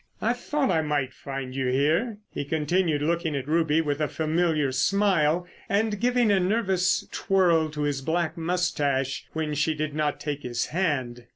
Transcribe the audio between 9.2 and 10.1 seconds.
when she did